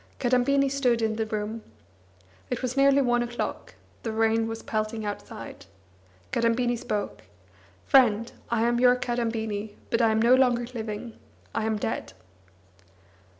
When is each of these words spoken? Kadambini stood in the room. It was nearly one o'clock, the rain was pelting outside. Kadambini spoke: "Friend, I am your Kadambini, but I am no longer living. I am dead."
Kadambini 0.17 0.67
stood 0.67 0.99
in 1.03 1.15
the 1.17 1.27
room. 1.27 1.61
It 2.49 2.63
was 2.63 2.75
nearly 2.75 3.03
one 3.03 3.21
o'clock, 3.21 3.75
the 4.01 4.11
rain 4.11 4.47
was 4.47 4.63
pelting 4.63 5.05
outside. 5.05 5.67
Kadambini 6.31 6.75
spoke: 6.75 7.21
"Friend, 7.85 8.31
I 8.49 8.63
am 8.63 8.79
your 8.79 8.95
Kadambini, 8.95 9.75
but 9.91 10.01
I 10.01 10.09
am 10.09 10.19
no 10.19 10.33
longer 10.33 10.65
living. 10.73 11.19
I 11.53 11.65
am 11.67 11.77
dead." 11.77 12.13